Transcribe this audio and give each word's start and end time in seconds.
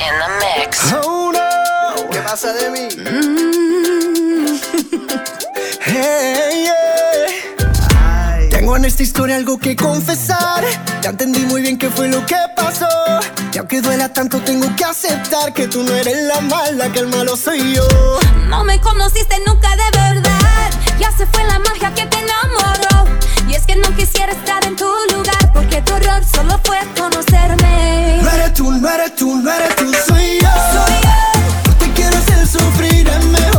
in 0.00 0.14
the 0.18 0.28
mix. 0.40 0.92
Oh 0.92 1.32
no. 1.32 2.10
¿Qué 2.10 2.18
pasa 2.20 2.52
de 2.52 2.70
mí? 2.70 2.88
Mm. 2.96 3.38
Tengo 8.50 8.76
en 8.76 8.84
esta 8.84 9.02
historia 9.02 9.36
algo 9.36 9.58
que 9.58 9.76
confesar. 9.76 10.64
Ya 11.00 11.10
entendí 11.10 11.40
muy 11.40 11.62
bien 11.62 11.78
qué 11.78 11.88
fue 11.90 12.08
lo 12.08 12.24
que 12.26 12.36
pasó. 12.56 12.88
Y 13.52 13.58
aunque 13.58 13.80
duela 13.80 14.12
tanto, 14.12 14.40
tengo 14.40 14.74
que 14.76 14.84
aceptar 14.84 15.52
que 15.54 15.68
tú 15.68 15.82
no 15.82 15.94
eres 15.94 16.24
la 16.24 16.40
mala, 16.40 16.90
que 16.92 16.98
el 17.00 17.06
malo 17.08 17.36
soy 17.36 17.74
yo. 17.74 17.86
No 18.48 18.64
me 18.64 18.80
conociste 18.80 19.36
nunca 19.46 19.70
de 19.76 19.98
verdad. 19.98 20.70
Ya 20.98 21.10
se 21.12 21.24
fue 21.26 21.44
la 21.44 21.58
magia 21.60 21.94
que 21.94 22.06
te 22.06 22.18
enamoró. 22.18 22.97
Y 23.48 23.54
es 23.54 23.64
que 23.66 23.76
no 23.76 23.94
quisiera 23.96 24.32
estar 24.32 24.64
en 24.66 24.76
tu 24.76 24.84
lugar, 25.12 25.52
porque 25.54 25.80
tu 25.82 25.94
error 25.94 26.22
solo 26.24 26.60
fue 26.64 26.78
conocerme. 26.96 28.20
No 28.22 28.30
eres 28.30 28.54
tú, 28.54 28.70
no 28.70 28.88
eres 28.88 29.16
tú, 29.16 29.36
no 29.36 29.50
eres 29.50 29.74
tú, 29.76 29.90
soy 30.06 30.38
yo. 30.40 30.48
Soy 30.72 30.94
yo. 31.02 31.40
No 31.66 31.74
te 31.78 31.92
quiero 31.92 32.16
hacer 32.18 32.46
sufrir, 32.46 33.08
es 33.08 33.24
mejor. 33.24 33.57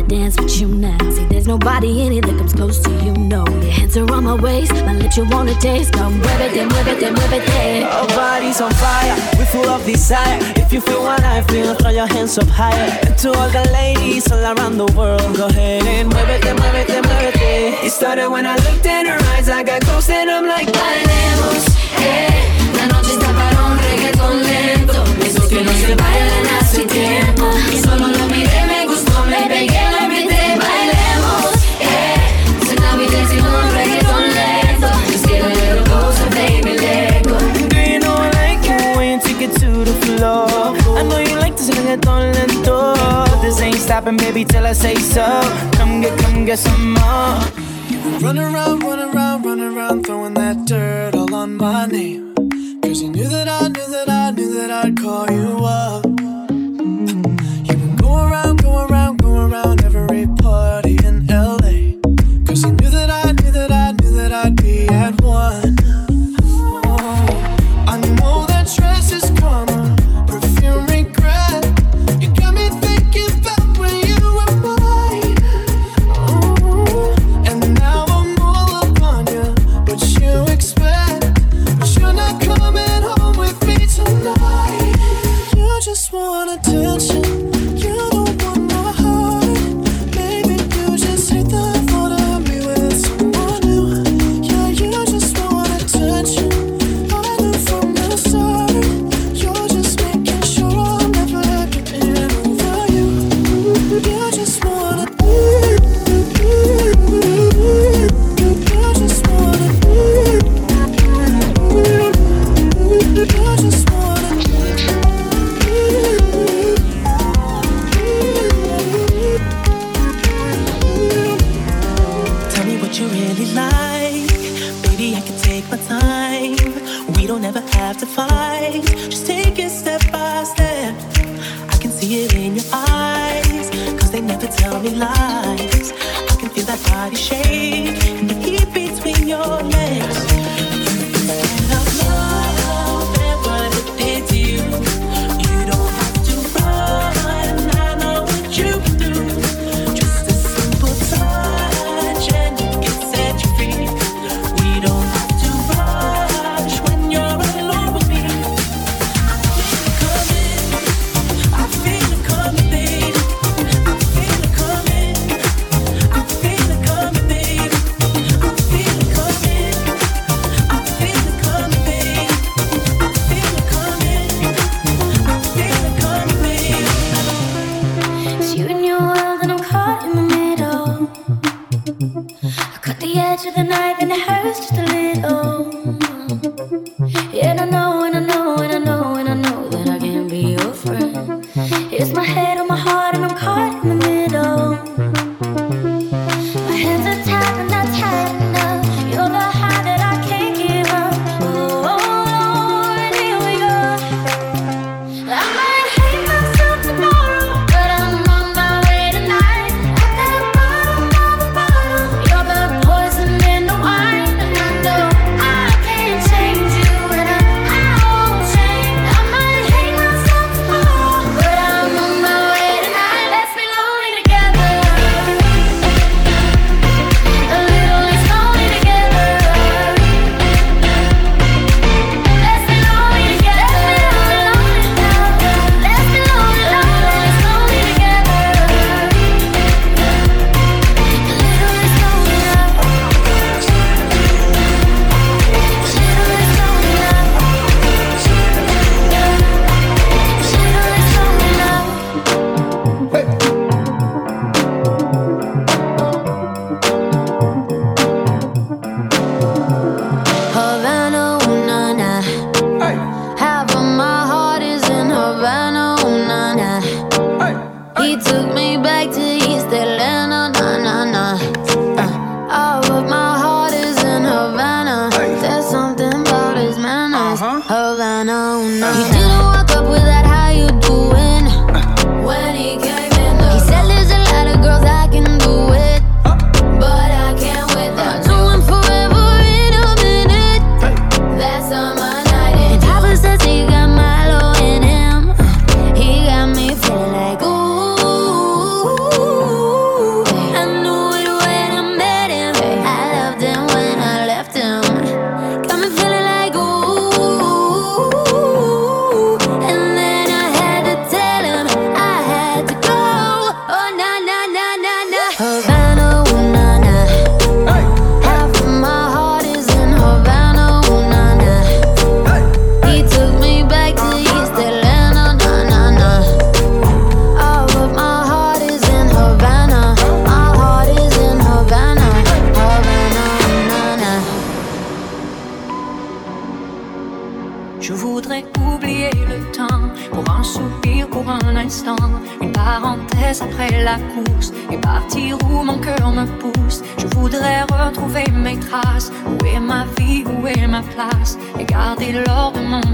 to 0.00 0.06
dance 0.06 0.40
with 0.40 0.60
you 0.60 0.68
now. 0.68 0.98
See, 1.10 1.24
there's 1.26 1.46
nobody 1.46 2.02
in 2.02 2.12
it 2.12 2.22
that 2.26 2.36
comes 2.38 2.52
close 2.52 2.78
to 2.80 2.90
you, 3.04 3.12
no. 3.12 3.44
Your 3.46 3.70
hands 3.70 3.96
are 3.96 4.10
on 4.12 4.24
my 4.24 4.34
waist, 4.34 4.72
my 4.86 4.94
lips 4.94 5.16
you 5.16 5.24
wanna 5.28 5.54
taste. 5.54 5.92
Come 5.92 6.18
with 6.20 6.40
it, 6.40 6.52
then 6.54 6.68
with 6.68 6.88
it, 6.88 7.00
then 7.00 7.14
with 7.14 7.32
it, 7.32 7.46
then. 7.46 7.84
Our 7.84 8.06
bodies 8.08 8.60
on 8.60 8.72
fire, 8.72 9.16
we're 9.38 9.46
full 9.46 9.68
of 9.68 9.84
desire. 9.84 10.38
If 10.56 10.72
you 10.72 10.80
feel 10.80 11.02
what 11.02 11.22
I 11.22 11.42
feel, 11.42 11.74
throw 11.74 11.90
your 11.90 12.06
hands 12.06 12.38
up 12.38 12.48
higher. 12.48 12.98
And 13.02 13.16
to 13.18 13.28
all 13.32 13.50
the 13.50 13.68
ladies 13.72 14.30
all 14.32 14.38
around 14.38 14.78
the 14.78 14.90
world, 14.98 15.36
go 15.36 15.46
ahead 15.46 15.84
and 15.84 16.08
move 16.08 16.28
it, 16.28 16.42
then 16.42 16.56
move 16.56 16.74
it, 16.74 16.86
then 16.88 17.02
move 17.02 17.28
it, 17.30 17.34
then. 17.34 17.84
It 17.84 17.90
started 17.90 18.28
when 18.28 18.46
I 18.46 18.56
looked 18.56 18.86
in 18.86 19.06
her 19.06 19.20
eyes, 19.34 19.48
I 19.48 19.62
got 19.62 19.82
close 19.82 20.08
and 20.08 20.30
I'm 20.30 20.46
like, 20.46 20.68
bailemos. 20.68 21.64
Eh. 21.98 22.50
La 22.76 22.86
noche 22.86 23.12
está 23.12 23.32
para 23.32 23.64
un 23.64 23.78
reggaetón 23.78 24.42
lento, 24.42 25.04
que 25.48 25.62
no 25.62 25.72
se 25.72 25.96
hace 26.60 26.84
tiempo. 26.86 27.50
Solo 27.84 28.08
lo 28.08 28.26
miré, 28.26 28.66
me 28.66 28.89
reggaeton 41.90 42.32
lento 42.34 42.94
This 43.42 43.60
ain't 43.60 43.76
stopping, 43.76 44.16
baby, 44.16 44.44
till 44.44 44.66
I 44.66 44.72
say 44.72 44.94
so. 44.96 45.24
Come 45.72 46.00
get, 46.00 46.18
come 46.18 46.44
get 46.44 46.58
some 46.58 46.94
more. 46.94 47.38
You 47.88 47.98
run 48.18 48.38
around, 48.38 48.80
run 48.82 49.00
around, 49.00 49.44
run 49.44 49.60
around 49.60 50.04
Throwing 50.06 50.34
that 50.34 50.66
dirt 50.66 51.14
all 51.14 51.34
on 51.34 51.56
my 51.56 51.86
name. 51.86 52.34
Cause 52.82 53.02
you 53.02 53.10
knew 53.10 53.28
that 53.28 53.48
I, 53.48 53.68
knew 53.68 53.88
that 53.90 54.08
I, 54.08 54.30
knew 54.30 54.54
that 54.54 54.70
I'd 54.70 54.96
call 54.96 55.30
you 55.30 55.64
up. 55.64 56.09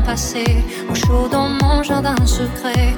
Au 0.08 0.94
chaud 0.94 1.28
dans 1.28 1.48
mon 1.48 1.82
jardin 1.82 2.14
secret. 2.26 2.94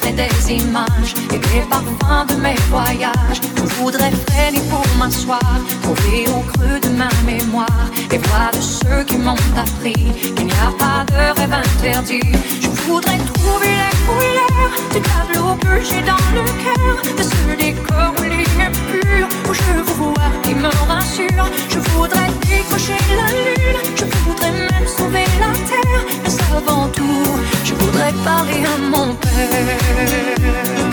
Des 0.00 0.52
images 0.52 1.14
et 1.32 1.38
des 1.38 1.62
parfums 1.68 2.26
de 2.28 2.34
mes 2.40 2.54
voyages. 2.70 3.40
Je 3.56 3.74
voudrais 3.80 4.10
freiner 4.10 4.60
pour 4.70 4.84
m'asseoir, 4.98 5.40
trouver 5.82 6.26
au 6.28 6.40
creux 6.52 6.80
de 6.80 6.88
ma 6.90 7.08
mémoire 7.24 7.86
et 8.12 8.18
voir 8.18 8.50
de 8.52 8.60
ceux 8.60 9.04
qui 9.04 9.16
m'ont 9.16 9.36
appris 9.56 9.94
qu'il 10.34 10.46
n'y 10.46 10.52
a 10.52 10.72
pas 10.78 11.04
de 11.08 11.38
rêve 11.38 11.52
interdit. 11.52 12.20
Je 12.60 12.68
voudrais 12.68 13.18
trouver 13.18 13.74
les 13.82 13.96
couleurs 14.06 14.70
du 14.92 15.00
tableau 15.00 15.54
que 15.56 15.82
j'ai 15.84 16.02
dans 16.02 16.26
le 16.34 16.44
cœur, 16.62 17.16
de 17.16 17.22
ce 17.22 17.56
décor 17.56 18.12
où 18.18 19.05
je 19.52 19.92
vois 19.94 20.30
qui 20.42 20.54
me 20.54 20.70
rassure. 20.88 21.46
Je 21.68 21.78
voudrais 21.90 22.30
décrocher 22.48 22.98
la 23.20 23.28
lune, 23.44 23.80
je 23.94 24.04
voudrais 24.24 24.52
même 24.52 24.86
sauver 24.86 25.26
la 25.40 25.52
terre, 25.70 26.02
mais 26.24 26.56
avant 26.56 26.88
tout, 26.88 27.26
je 27.64 27.74
voudrais 27.74 28.12
parler 28.24 28.62
à 28.64 28.78
mon 28.78 29.14
père. 29.14 30.86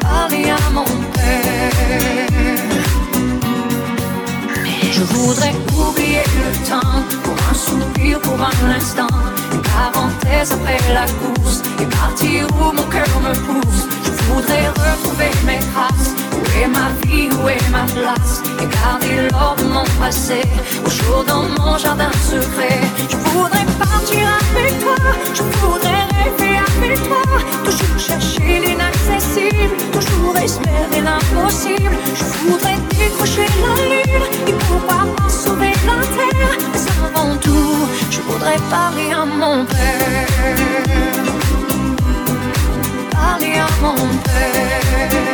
Parler 0.00 0.50
à 0.50 0.70
mon 0.70 0.84
père. 1.12 2.24
Je 4.92 5.02
voudrais 5.02 5.54
oublier 5.76 6.22
le 6.42 6.68
temps 6.68 7.02
pour 7.24 7.36
un 7.50 7.54
soupir, 7.54 8.20
pour 8.20 8.40
un 8.40 8.70
instant. 8.76 9.08
Une 9.52 9.62
parenthèse 9.62 10.52
après 10.52 10.78
la 10.92 11.06
course 11.20 11.62
et 11.80 11.86
partir 11.86 12.46
où 12.60 12.72
mon 12.72 12.88
cœur 12.90 13.08
me 13.20 13.34
pousse. 13.46 13.86
Je 14.04 14.10
voudrais 14.32 14.68
retrouver 14.68 15.30
mes 15.46 15.58
traces. 15.58 16.23
Ma 16.66 16.88
vie, 17.06 17.28
où 17.30 17.48
est 17.48 17.70
ma 17.70 17.84
place? 17.84 18.42
Et 18.62 18.66
garder 18.66 19.28
l'or 19.30 19.54
de 19.58 19.64
mon 19.64 19.84
passé. 20.00 20.40
Au 20.86 21.22
dans 21.24 21.42
mon 21.60 21.76
jardin 21.76 22.10
secret. 22.12 22.80
Je 23.10 23.16
voudrais 23.16 23.66
partir 23.78 24.26
avec 24.40 24.80
toi. 24.80 24.96
Je 25.34 25.42
voudrais 25.42 26.04
rêver 26.16 26.56
avec 26.76 26.98
toi. 27.06 27.22
Toujours 27.64 27.98
chercher 27.98 28.60
l'inaccessible. 28.60 29.76
Toujours 29.92 30.36
espérer 30.38 31.02
l'impossible. 31.02 31.96
Je 32.14 32.24
voudrais 32.48 32.78
décrocher 32.98 33.46
la 33.62 33.74
lune 33.84 34.26
Et 34.48 34.52
pouvoir 34.64 35.06
sauver 35.28 35.72
la 35.86 36.00
terre. 36.16 36.58
Mais 36.72 37.18
avant 37.18 37.36
tout 37.36 37.88
Je 38.10 38.20
voudrais 38.22 38.58
parler 38.70 39.12
à 39.12 39.26
mon 39.26 39.66
père. 39.66 40.26
Parler 43.10 43.54
à 43.58 43.68
mon 43.82 43.96
père 44.24 45.33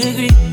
degree 0.00 0.45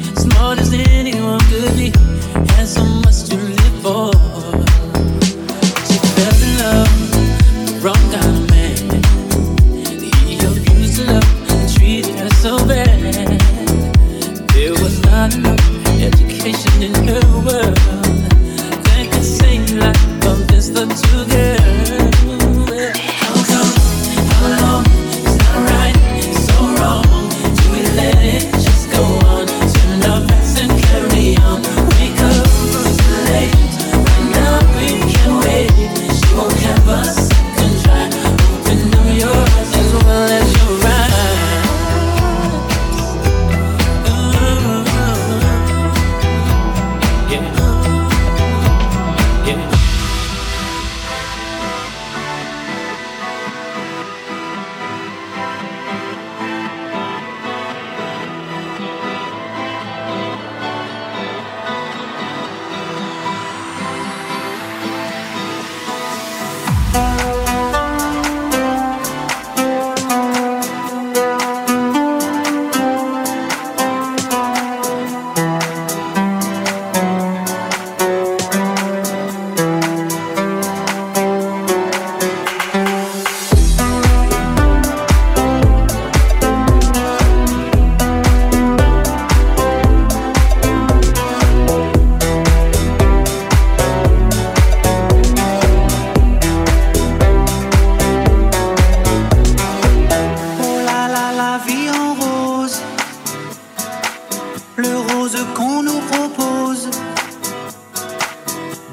on 105.78 105.84
nous 105.84 106.02
propose 106.12 106.90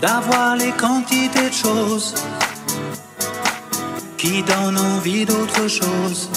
d'avoir 0.01 0.57
les 0.57 0.73
quantités 0.73 1.49
de 1.49 1.55
choses 1.65 2.15
qui 4.17 4.43
donnent 4.43 4.79
envie 4.79 5.25
d'autre 5.25 5.69
chose. 5.69 6.29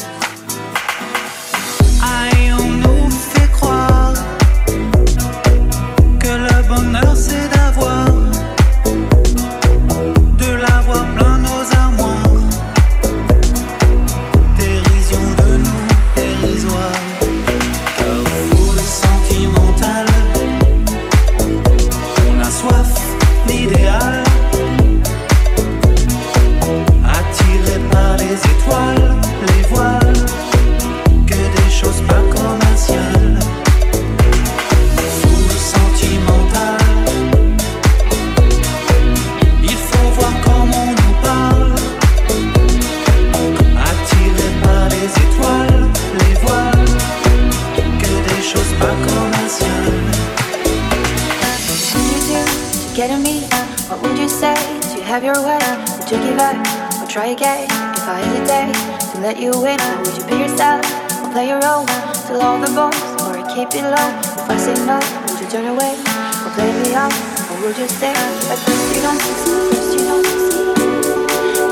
try 57.13 57.27
again. 57.27 57.69
If 57.69 58.09
I 58.09 58.25
hesitate 58.25 58.73
to 59.13 59.19
let 59.21 59.37
you 59.37 59.51
in, 59.69 59.77
how 59.77 60.01
would 60.01 60.17
you 60.17 60.25
be 60.25 60.33
yourself 60.41 60.81
or 61.21 61.29
play 61.29 61.47
your 61.47 61.61
role? 61.61 61.85
Fill 62.25 62.41
all 62.41 62.57
the 62.57 62.73
balls 62.73 62.97
or 63.21 63.37
keep 63.53 63.69
it 63.77 63.85
low. 63.85 64.09
If 64.41 64.49
I 64.49 64.57
say 64.57 64.73
no, 64.89 64.97
would 64.97 65.37
you 65.37 65.45
turn 65.45 65.67
away 65.69 65.93
or 65.93 66.49
play 66.57 66.73
me 66.81 66.95
off? 66.97 67.13
Or 67.51 67.67
would 67.67 67.77
you 67.77 67.87
stay? 67.87 68.17
At 68.49 68.57
first 68.65 68.95
you 68.95 69.01
don't 69.05 69.21
succeed, 69.21 69.61
first 69.77 69.93
you 69.93 70.03
don't 70.09 70.25
succeed. 70.25 70.73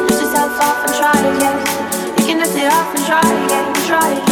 Push 0.05 0.21
yourself 0.21 0.61
off 0.61 0.85
and 0.85 0.93
try 1.01 1.17
again. 1.33 1.57
You 2.19 2.25
can 2.29 2.37
lift 2.37 2.55
it 2.55 2.69
up 2.69 2.93
and 2.93 3.03
try 3.09 3.25
again, 3.25 3.73
try 3.89 4.09
again. 4.13 4.30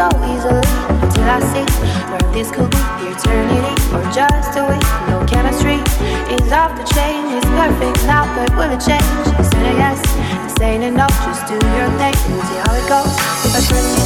so 0.00 0.08
easily 0.32 0.64
until 1.04 1.28
I 1.28 1.40
see 1.52 1.66
where 2.08 2.32
this 2.32 2.50
could 2.50 2.70
be 2.72 3.04
eternity 3.12 3.76
or 3.92 4.00
just 4.16 4.56
a 4.56 4.64
week. 4.64 4.88
No 5.12 5.20
chemistry 5.28 5.76
is 6.32 6.50
off 6.52 6.72
the 6.72 6.88
chain. 6.94 7.36
It's 7.36 7.44
perfect 7.44 8.06
now, 8.06 8.24
but 8.34 8.48
will 8.56 8.72
it 8.72 8.80
change? 8.80 9.04
Instead 9.36 9.72
of 9.72 9.76
yes, 9.76 10.00
saying 10.56 10.84
of 10.84 10.94
no, 10.94 11.06
just 11.06 11.46
do 11.48 11.54
your 11.76 11.90
thing 12.00 12.16
and 12.16 12.42
see 12.48 12.60
how 12.64 12.80
it 12.80 12.88
goes. 12.88 13.99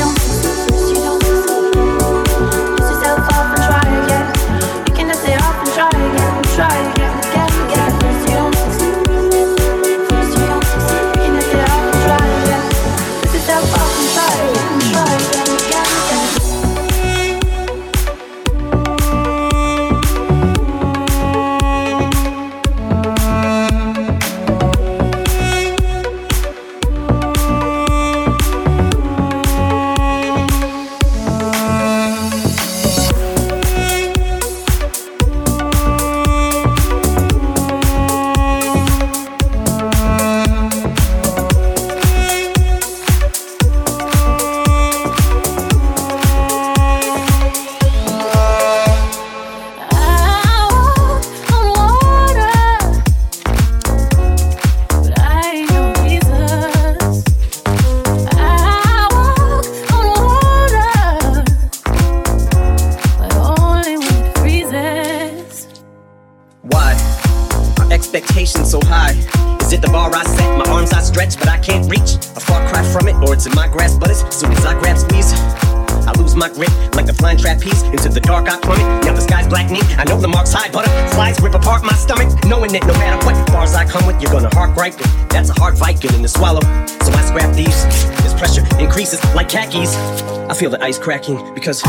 Ice 90.85 90.99
cracking 90.99 91.55
because. 91.55 91.83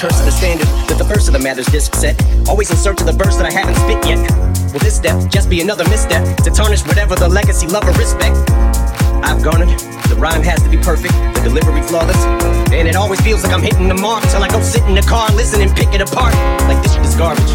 curse 0.00 0.18
of 0.18 0.26
the 0.26 0.32
standard 0.32 0.66
that 0.88 0.98
the 0.98 1.04
first 1.04 1.28
of 1.28 1.32
the 1.32 1.38
matters 1.38 1.64
disc 1.66 1.94
set. 1.94 2.20
Always 2.48 2.68
in 2.70 2.76
search 2.76 3.00
of 3.00 3.06
the 3.06 3.12
verse 3.12 3.36
that 3.36 3.46
I 3.46 3.52
haven't 3.52 3.76
spit 3.76 4.04
yet. 4.04 4.18
Will 4.72 4.80
this 4.80 4.96
step 4.96 5.30
just 5.30 5.48
be 5.48 5.62
another 5.62 5.84
misstep 5.88 6.36
to 6.38 6.50
tarnish 6.50 6.84
whatever 6.84 7.14
the 7.14 7.28
legacy, 7.28 7.68
love, 7.68 7.84
or 7.84 7.92
respect 7.92 8.36
I've 9.22 9.42
garnered? 9.42 9.93
The 10.08 10.16
rhyme 10.16 10.42
has 10.42 10.62
to 10.62 10.68
be 10.68 10.76
perfect, 10.76 11.14
the 11.34 11.40
delivery 11.42 11.82
flawless. 11.82 12.16
And 12.72 12.88
it 12.88 12.96
always 12.96 13.20
feels 13.20 13.42
like 13.42 13.52
I'm 13.52 13.62
hitting 13.62 13.88
the 13.88 13.94
mark 13.94 14.22
till 14.30 14.42
I 14.42 14.48
go 14.48 14.60
sit 14.62 14.82
in 14.84 14.94
the 14.94 15.02
car 15.02 15.28
listen 15.32 15.60
and 15.60 15.74
pick 15.74 15.92
it 15.94 16.00
apart. 16.00 16.34
Like 16.68 16.82
this 16.82 16.94
shit 16.94 17.04
is 17.04 17.14
garbage. 17.16 17.50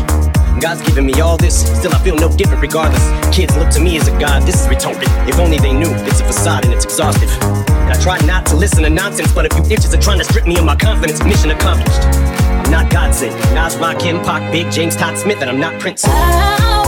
God's 0.60 0.82
given 0.82 1.06
me 1.06 1.22
all 1.22 1.38
this, 1.38 1.56
still 1.80 1.94
I 1.94 2.00
feel 2.04 2.16
no 2.16 2.28
different 2.36 2.62
regardless. 2.62 3.02
Kids 3.36 3.56
look 3.56 3.70
to 3.72 3.80
me 3.80 3.98
as 3.98 4.08
a 4.08 4.20
god, 4.20 4.44
this 4.44 4.62
is 4.62 4.68
retarded. 4.68 5.08
If 5.28 5.40
only 5.40 5.58
they 5.58 5.72
knew 5.72 5.90
it's 5.90 6.20
a 6.20 6.26
facade 6.26 6.66
and 6.66 6.74
it's 6.74 6.84
exhaustive. 6.84 7.32
And 7.42 7.94
I 7.94 8.02
try 8.02 8.20
not 8.26 8.46
to 8.48 8.58
listen 8.58 8.84
to 8.84 8.90
nonsense, 8.90 9.32
but 9.32 9.46
a 9.46 9.56
few 9.56 9.64
inches 9.72 9.94
are 9.94 10.02
trying 10.02 10.20
to 10.20 10.26
strip 10.26 10.46
me 10.46 10.58
of 10.58 10.66
my 10.66 10.76
confidence, 10.76 11.24
mission 11.24 11.52
accomplished. 11.52 12.02
I'm 12.02 12.72
not 12.72 12.92
Godsend, 12.92 13.34
Nas, 13.56 13.76
Rakim, 13.78 14.24
Pac, 14.24 14.52
Big, 14.52 14.70
James, 14.72 14.96
Todd 14.96 15.18
Smith, 15.18 15.42
and 15.42 15.50
I'm 15.50 15.60
not 15.60 15.80
Prince. 15.80 16.04
Oh, 16.06 16.79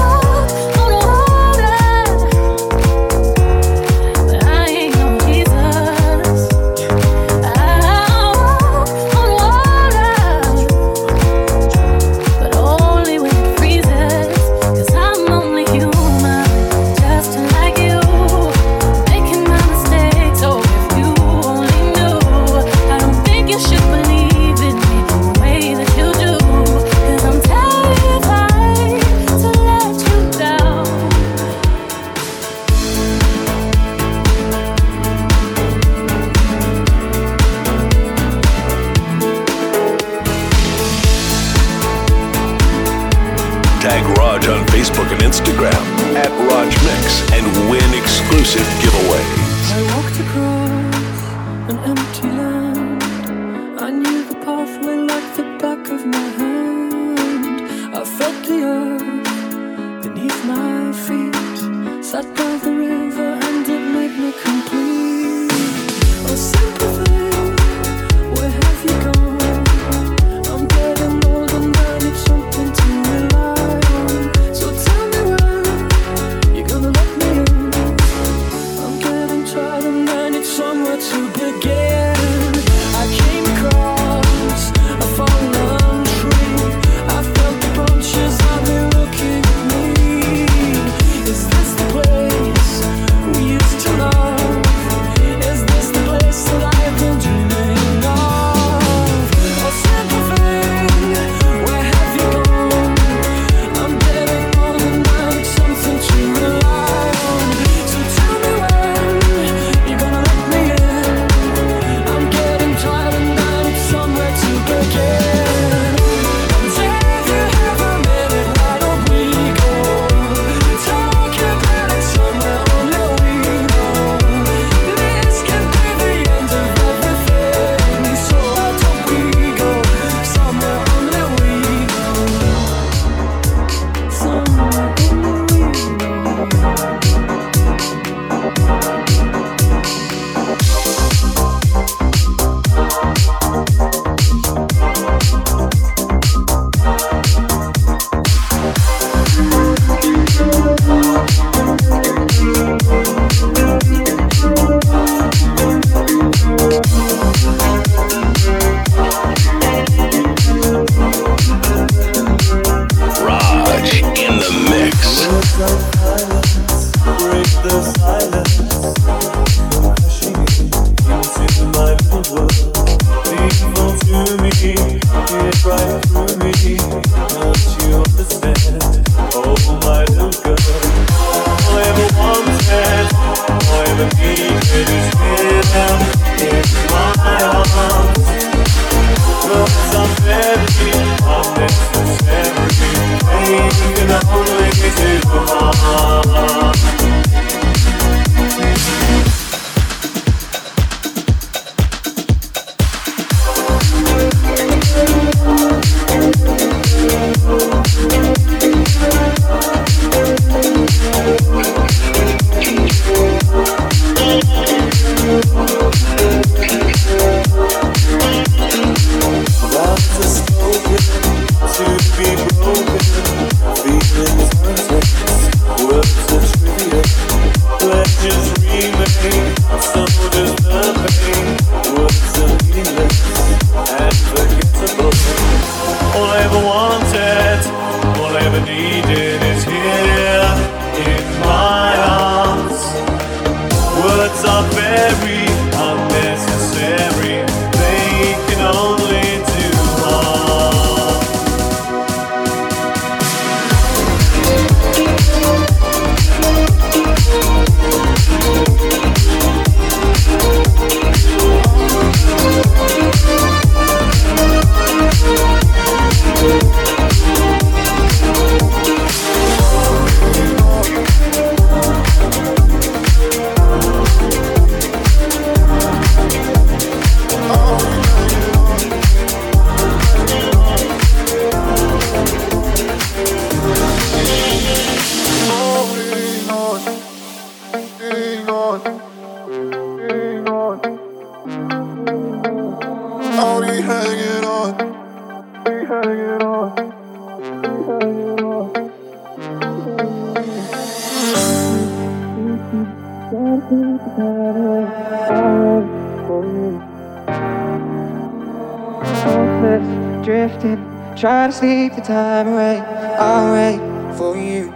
the 311.96 312.02
time 312.02 312.54
right. 312.54 312.82
I'll 313.20 313.54
wait 313.54 314.18
for 314.18 314.38
you. 314.38 314.72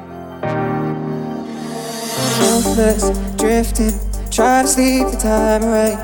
Helpless, 2.39 3.09
drifting, 3.37 3.99
try 4.29 4.61
to 4.61 4.67
sleep 4.67 5.07
the 5.07 5.17
time 5.17 5.63
away. 5.63 5.94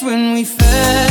When 0.00 0.32
we 0.34 0.44
call 0.44 1.07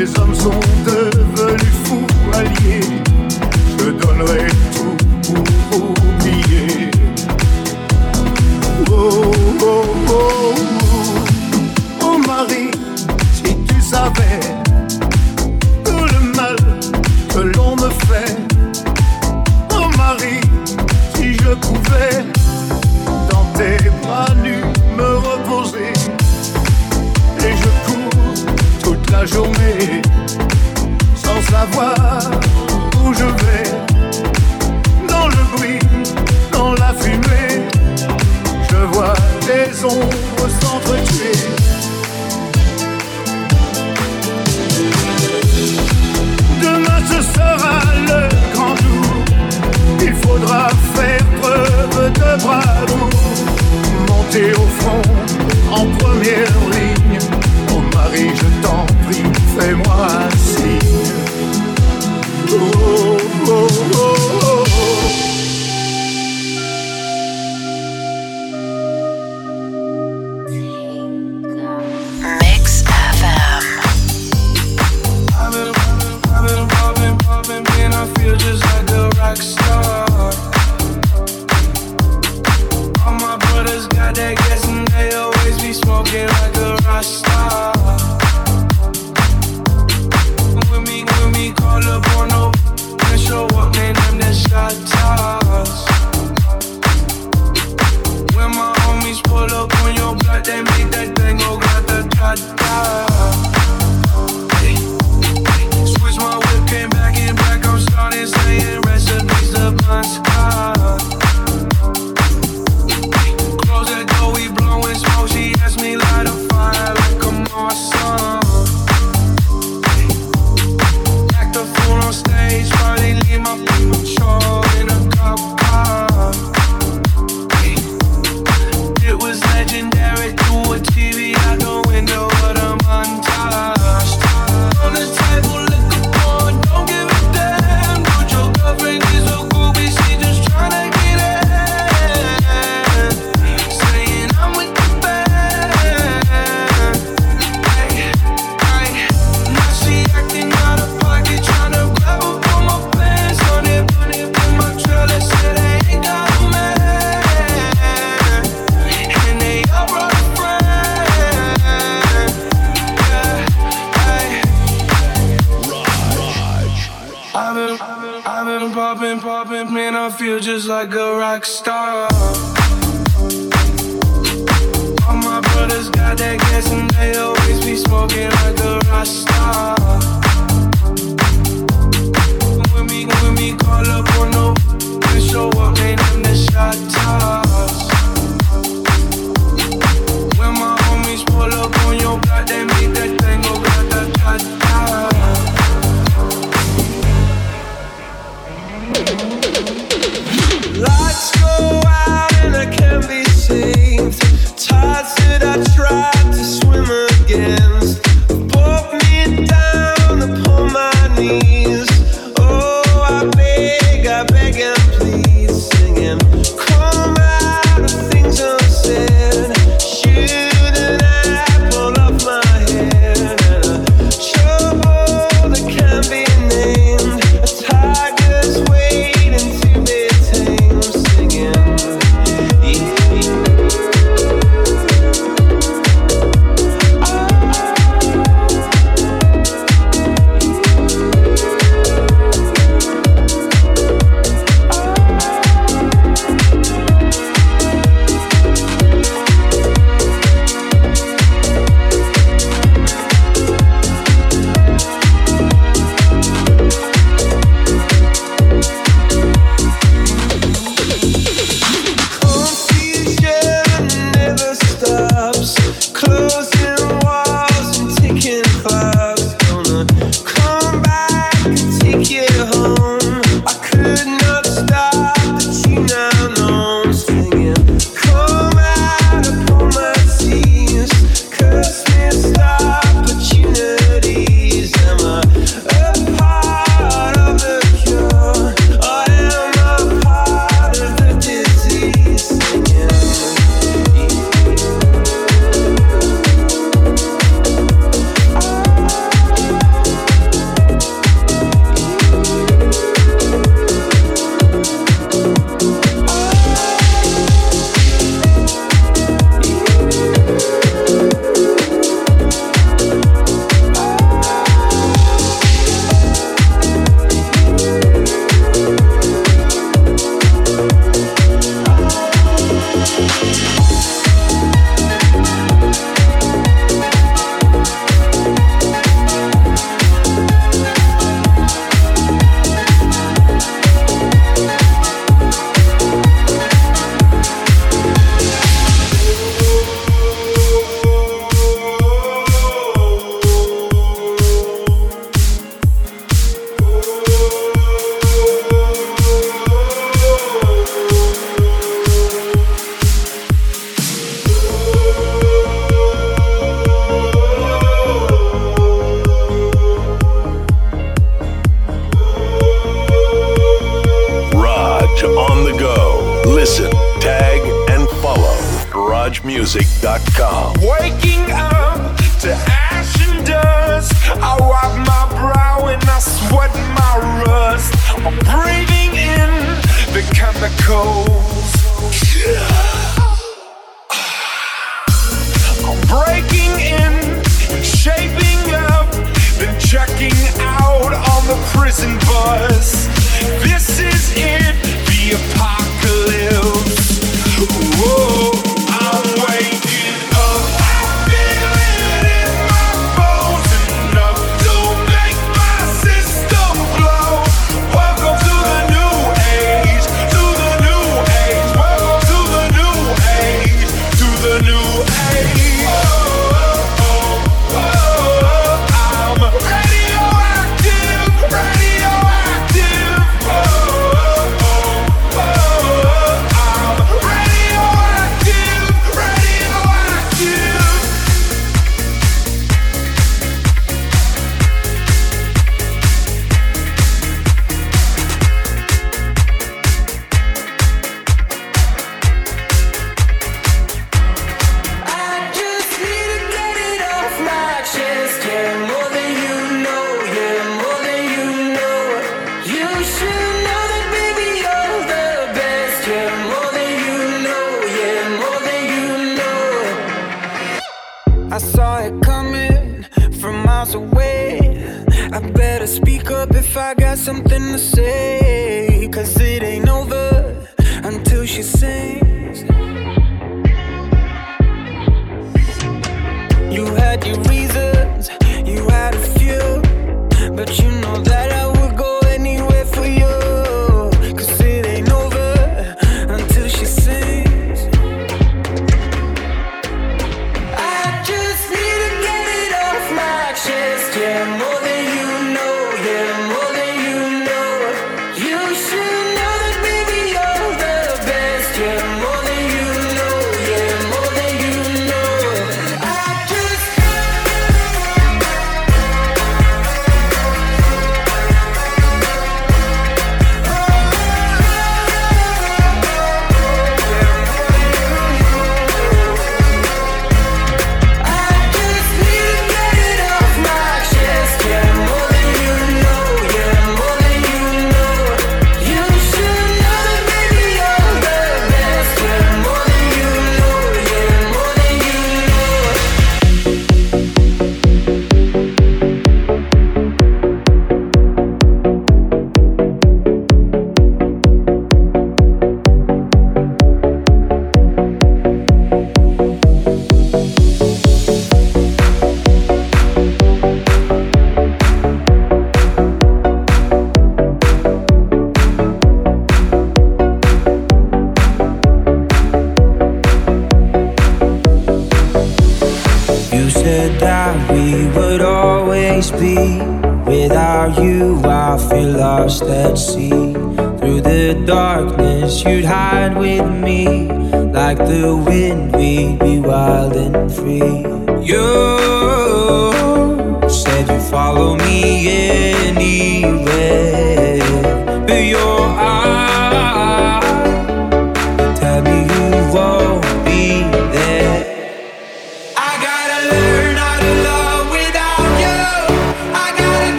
is 0.00 0.14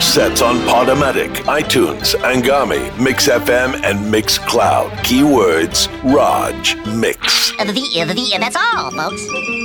sets 0.00 0.40
on 0.42 0.56
Podomatic, 0.60 1.30
iTunes, 1.44 2.14
Angami, 2.20 2.98
Mix 2.98 3.28
FM, 3.28 3.74
and 3.84 3.98
Mixcloud. 4.12 4.90
Keywords 5.04 5.88
Raj 6.02 6.76
Mix. 6.96 7.52
The, 7.58 7.64
The, 7.72 8.14
the, 8.14 8.36
that's 8.40 8.56
all, 8.56 8.90
folks. 8.90 9.59